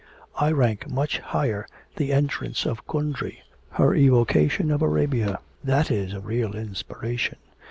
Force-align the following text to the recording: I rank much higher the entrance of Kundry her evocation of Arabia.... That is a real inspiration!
I 0.35 0.51
rank 0.51 0.89
much 0.89 1.19
higher 1.19 1.67
the 1.97 2.11
entrance 2.11 2.65
of 2.65 2.87
Kundry 2.87 3.43
her 3.73 3.93
evocation 3.93 4.71
of 4.71 4.81
Arabia.... 4.81 5.37
That 5.63 5.91
is 5.91 6.11
a 6.13 6.19
real 6.19 6.55
inspiration! 6.55 7.37